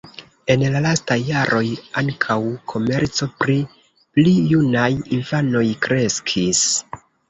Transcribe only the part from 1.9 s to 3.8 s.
ankaŭ komerco pri